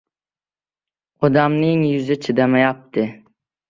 [1.29, 3.11] Odamning yuzi chidamayapti...